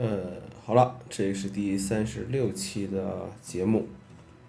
[0.00, 0.20] 呃，
[0.64, 3.84] 好了，这是第三十六期的节目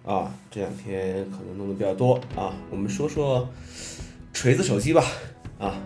[0.04, 0.32] 啊。
[0.48, 3.48] 这两天可能弄的比较多啊，我们说说
[4.32, 5.04] 锤子手机吧
[5.58, 5.82] 啊。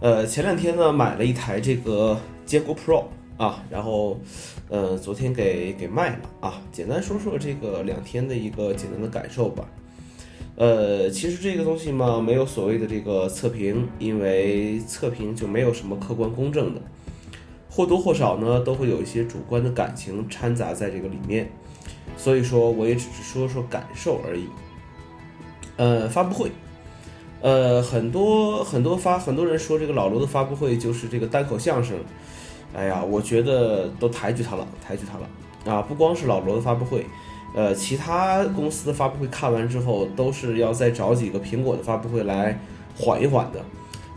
[0.00, 3.04] 呃，前两天呢买了一台这个坚果 Pro
[3.36, 4.18] 啊，然后
[4.68, 6.60] 呃昨天给给卖了啊。
[6.72, 9.68] 简单说说这个两天的一个简单的感受吧。
[10.56, 16.80] 呃，其实这个东西嘛，没有所谓的这个测评，因为测评就没有什么客观公正的。
[17.78, 21.48] 或多或少呢，都会有一些主观的感情掺杂在这个里面，
[22.16, 24.48] 所以说我也只是说说感受而已。
[25.76, 26.50] 呃，发布会，
[27.40, 31.96] 呃，很多很多发很多人说这个老罗的发布会就是这个单口相声，
[32.74, 35.80] 哎呀，我觉得都抬举他了，抬举他了啊！
[35.80, 37.06] 不光是老罗的发布会，
[37.54, 42.58] 呃，其他公司的发布会看完之后，都是要再找几个苹果的发布会来
[42.96, 43.64] 缓一缓的。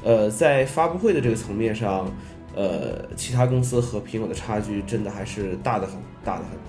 [0.03, 2.11] 呃，在发布会的这个层面上。
[2.53, 6.59] 呃，其他公司和苹果的差距真的还是大的很，大的很。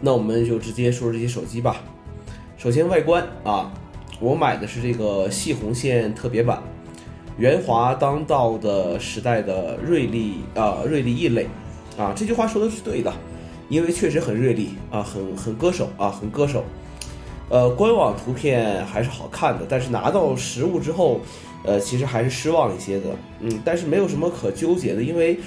[0.00, 1.82] 那我们就直接说说这些手机吧。
[2.56, 3.72] 首先外观啊，
[4.20, 6.62] 我买的是这个细红线特别版，
[7.36, 11.48] 圆滑当道的时代的锐利啊，锐利异类
[11.98, 13.12] 啊，这句话说的是对的，
[13.68, 16.62] 因为确实很锐利啊，很很割手啊，很割手。
[17.48, 21.20] 呃，官网图片还是好看的，但是拿到实物之后。
[21.64, 23.06] 呃，其实还是失望一些的，
[23.40, 25.38] 嗯，但是没有什么可纠结的，因为，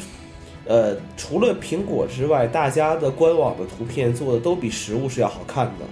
[0.65, 5.85] 呃，除了苹果之外，大家的官网的图片做的都比实物是要好看的，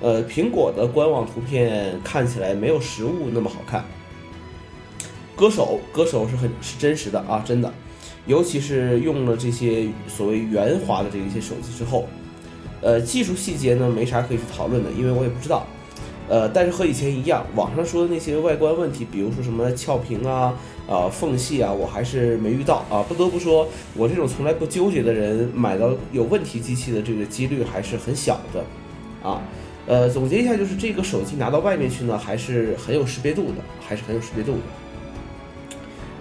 [0.00, 3.84] 呃，苹果的官网图片看起来没有实物那么好看，
[5.36, 7.72] 歌手歌手是很是真实的啊，真的，
[8.26, 12.08] 尤其是用了这些所谓圆滑的这一些手机之后，
[12.82, 15.66] 呃，技术细节呢没啥可以去讨论的，因为我也不知道。
[16.28, 20.54] 呃，但是和以前一样，网上说的那些外观问题，比如说什么翘屏啊、
[20.88, 23.04] 啊缝隙啊，我还是没遇到啊。
[23.08, 29.40] 不得不说，我这种从来不纠结的人，买到有问题机器的这个几率还是很小的，啊。
[29.86, 34.58] 呃，总结一下，就是这个手机拿到外面去呢，还是很有识别度的，还是很有识别度的。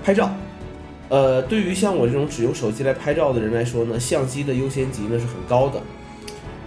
[0.04, 0.30] 拍照，
[1.10, 5.82] 呃，对于像我这种只用手机来拍照的人来说呢，相机的优先级呢是很高的。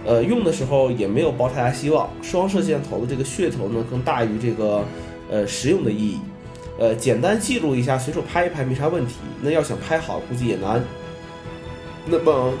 [0.09, 2.09] 呃，用的时候也没有抱太大希望。
[2.23, 4.83] 双摄像头的这个噱头呢，更大于这个
[5.29, 6.17] 呃实用的意义。
[6.79, 9.17] 呃，简单记录一下，随手拍一拍没啥问题。
[9.43, 10.83] 那要想拍好，估计也难。
[12.07, 12.51] 那么，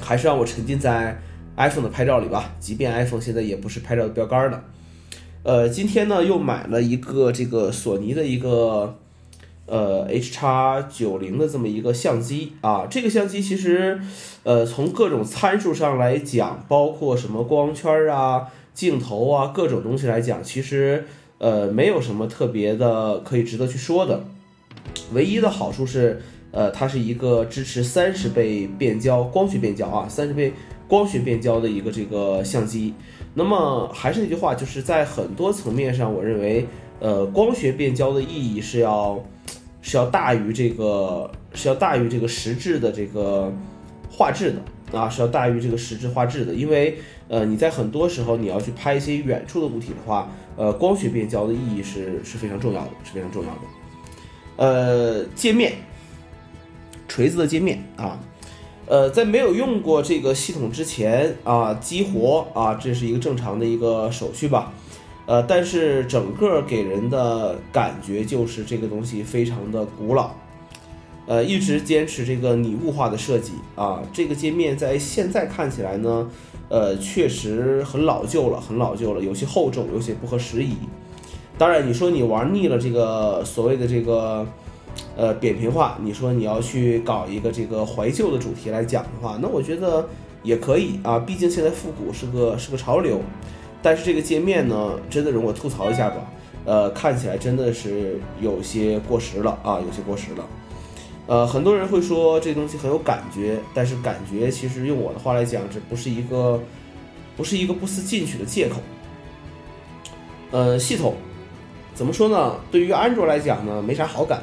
[0.00, 1.16] 还是让我沉浸在
[1.56, 2.52] iPhone 的拍照里吧。
[2.58, 4.64] 即便 iPhone 现在也不是拍照的标杆了。
[5.44, 8.98] 呃，今天呢又买了一个这个索尼的一个。
[9.66, 13.98] 呃，H 叉九零的这么一个相机啊，这个相机其实，
[14.42, 21.06] 呃，从各种参数上来讲，包括什么光圈啊、镜头啊各种东西来讲，其实
[21.38, 24.24] 呃没有什么特别的可以值得去说的。
[25.14, 26.20] 唯一的好处是，
[26.50, 30.52] 呃，它是一个支持三十倍变焦光学变焦啊，三十倍
[30.86, 32.92] 光学变焦的一个这个相机。
[33.32, 36.66] 那么还是那句话，就是在很多层面上，我认为，
[37.00, 39.24] 呃，光学变焦的意义是要。
[39.86, 43.52] 是要大于这个，是要大于这个实质的这个
[44.10, 46.96] 画质的啊，是要大于这个实质画质的，因为
[47.28, 53.60] 呃，你在很多时候你要去拍一些远处的物体的话，呃，光学变焦的意义是是非常重要的，是非常重要的。
[54.56, 55.74] 呃，界面，
[57.06, 58.18] 锤子的界面啊，
[58.86, 64.72] 呃，在没有用过这个系统之前啊，激活啊，这是一个正常的一个手续吧。
[65.26, 70.32] 呃，但是整个给人的感觉就是这个东西非常的古老，
[71.26, 74.02] 呃，一直坚持这个拟物化的设计啊。
[74.12, 76.28] 这个界面在现在看起来呢，
[76.68, 80.76] 呃，确实很老旧了，很老旧了，有些厚重，有些不合时宜。
[81.56, 84.46] 当然，你说你玩腻了这个所谓的这个
[85.16, 90.06] 呃扁平化，你说你要去搞一个这个怀旧的主题来讲的话，那我觉得
[90.42, 93.22] 也可以啊，毕竟现在复古是个是个潮流。
[93.84, 96.16] 但是这个界面呢，真的容我吐槽一下吧，
[96.64, 100.46] 呃，看起来真的是有些过时了啊，有些过时了。
[101.26, 106.58] 呃，很多人会说这东西很有感觉，但是感觉其实用我的话来讲，这不是一个，
[107.36, 108.76] 不是一个不思进取的借口。
[110.50, 111.16] 呃，系统
[111.94, 112.56] 怎么说呢？
[112.70, 114.42] 对于安卓来讲呢，没啥好感。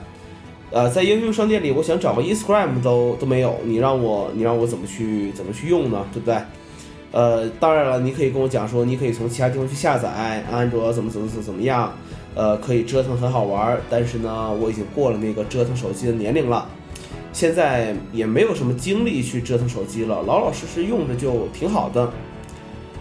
[0.69, 6.05] 呃，在应用商店里，我想找个 Instagram 都都没有，你让我你让我怎么去怎么去用呢？
[6.13, 6.37] 对不对？
[7.11, 10.09] 呃，当然了，你可以跟我讲说，你可以从其他地方去下载
[10.49, 11.91] 安卓，怎么怎么怎么怎么样，
[12.35, 13.77] 呃，可以折腾很好玩。
[13.89, 16.69] 但是呢，我已经过了那个折腾手机的年龄了，
[17.33, 22.09] 现在也没有什么精力去折腾手机了，老老实实用着就挺好的。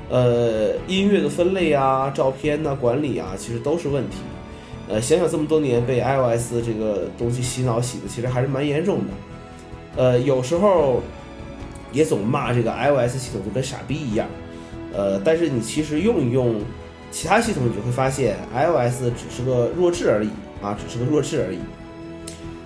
[0.09, 4.17] 呃，音乐的分类啊，照片呢管理啊，其实都是问题。
[4.89, 9.05] 呃，想想这么多年被 iOS 这个东西洗脑洗的，其实还是蛮严重的。
[9.97, 11.01] 呃，有时候
[11.93, 14.29] 也总骂这个 iOS 系统就跟傻逼一样，
[14.93, 16.61] 呃，但是你其实用一用
[17.11, 20.29] 其他系统，你就会发现 iOS 只是个弱智而已
[20.63, 21.59] 啊，只是个弱智而已。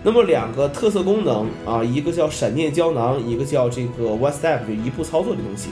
[0.02, 5.70] 那么两个特色功能啊，一个叫闪电胶囊，一个叫这个 One Step，就一步操作的东西。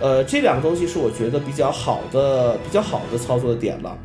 [0.00, 3.98] 呃，这两个东西是我觉得比较好的、比较好的操作的点了。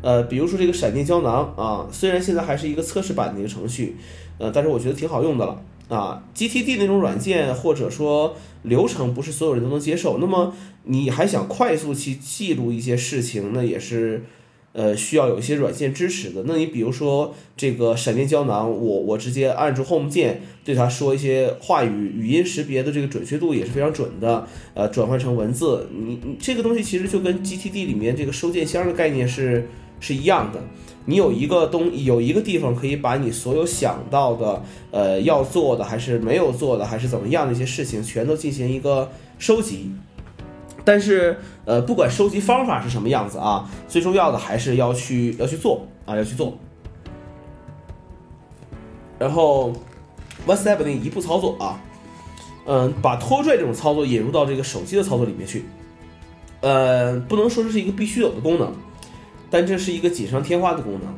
[0.00, 3.96] 呃，比如说这个闪电胶囊啊，虽然现在还是一个测试版的一个程序，
[4.38, 6.22] 呃，但是我觉得挺好用的了啊。
[6.34, 10.54] GTD 那种软件或者说流程不是所有人都能接受，那么
[10.84, 14.24] 你还想快速去记录一些事情，那也是
[14.72, 16.44] 呃需要有一些软件支持的。
[16.46, 24.46] 那你比如说这个闪电胶囊，我我直接按住 Home 键对它说一些话语，语音识别的这个准确度也是非常准的。
[24.74, 29.68] 呃，转换成文字，你你这个东西其实就跟 GTD 里面这个收件箱的概念是。
[30.00, 30.60] 是一样的，
[31.04, 39.90] 你有一个东有一个地方可以把你所有想到的，呃，要做的还是没有做的还是怎么样的一些事情，全都进行一个收集。
[40.84, 46.56] 但是，呃，不管收集方法是什么样子啊，最重要的还是要去要去做啊，要去做。
[49.18, 49.72] 然后
[50.46, 51.80] ，WhatsApp 那一步操作啊，
[52.66, 55.64] 嗯，把拖拽这种操作引入到这个手机的操作里面去，
[56.60, 58.72] 呃，不能说这是一个必须有的功能。
[59.50, 61.14] 但这是一个锦上添花的功能，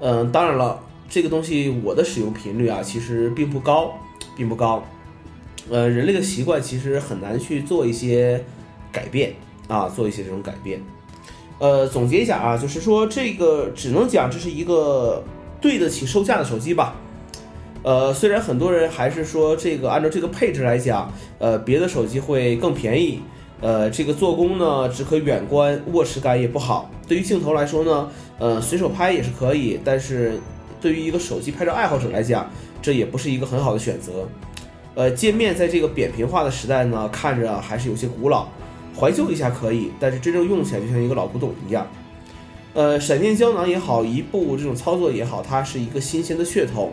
[0.00, 3.92] 嗯，当然了，这个东西我的使用频率啊，其实并不高，
[4.36, 4.82] 并不高。
[5.70, 8.42] 呃，人类的习惯其实很难去做一些
[8.90, 9.34] 改变
[9.68, 10.80] 啊，做一些这种改变。
[11.58, 15.22] 呃，总结一下啊，就是说这个只能讲这是一个
[15.60, 16.94] 对得起售价的手机吧。
[17.82, 23.20] 呃，虽然很多人还是说这个按照这个配置来讲，呃，别的手机会更便宜。
[23.60, 26.90] 呃，这个做工呢只可远观，握持感也不好。
[27.08, 28.08] 对于镜头来说呢，
[28.38, 30.38] 呃，随手拍也是可以，但是
[30.80, 32.48] 对于一个手机拍照爱好者来讲，
[32.80, 34.28] 这也不是一个很好的选择。
[34.94, 38.46] 呃，界面在这个扁平化的时代呢，看着还是有些古老，
[38.96, 41.86] 怀旧一下可以，但是真正用起来就像一个老古董一样。
[42.74, 46.92] 呃，闪电胶囊也好，一步这种操作也好，它是一个新鲜的噱头。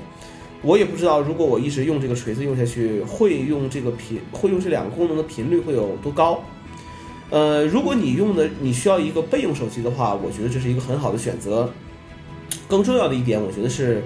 [0.65, 6.43] 我也不知道，如果我一直用这个锤子用下去，会用这个频，会用这两个功能的频率会有多高？
[7.29, 11.71] 呃，如果你用的你需要一个备用手机的话，我觉得这是一个很好的选择。
[12.67, 14.03] 更重要的一点，我觉得是，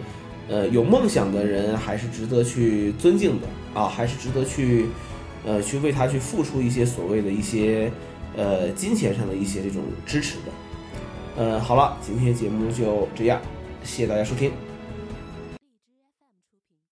[0.50, 4.88] 呃，有梦想的人还是值得去尊敬的啊，还是值得去，
[5.46, 7.90] 呃，去为他去付出一些所谓的一些，
[8.36, 10.52] 呃，金钱上的一些这种支持的。
[11.38, 13.40] 呃，好了，今天节目就这样，
[13.84, 14.69] 谢谢大家收听。